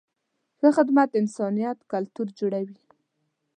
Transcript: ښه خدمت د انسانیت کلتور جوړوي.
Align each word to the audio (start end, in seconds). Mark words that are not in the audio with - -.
ښه 0.59 0.69
خدمت 0.77 1.07
د 1.11 1.15
انسانیت 1.21 1.77
کلتور 1.91 2.27
جوړوي. 2.39 2.77